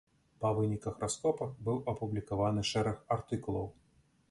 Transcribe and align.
Па 0.45 0.51
выніках 0.59 0.95
раскопак 1.03 1.51
быў 1.67 1.77
апублікаваны 1.95 2.65
шэраг 2.73 2.97
артыкулаў. 3.19 3.73